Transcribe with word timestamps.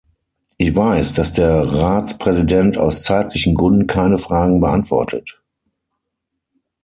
Ich 0.57 0.75
weiß, 0.75 1.13
dass 1.13 1.31
der 1.31 1.59
Ratspräsident 1.61 2.75
aus 2.75 3.03
zeitlichen 3.03 3.53
Gründen 3.53 3.85
keine 3.85 4.17
Fragen 4.17 4.59
beantwortet. 4.59 5.39